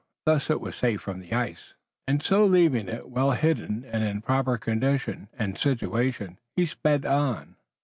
[0.25, 1.75] Thus it was safe from the ice,
[2.07, 7.55] and so leaving it well hidden and in proper condition, and situation, he sped on."